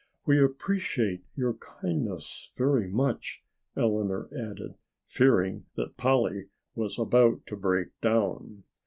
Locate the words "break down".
7.55-8.63